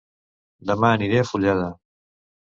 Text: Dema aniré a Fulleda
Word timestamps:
Dema 0.69 0.89
aniré 0.93 1.19
a 1.23 1.27
Fulleda 1.33 1.67